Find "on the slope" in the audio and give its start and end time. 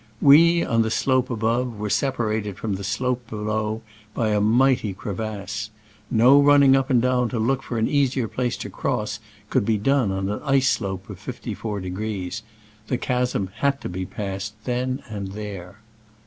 0.65-1.29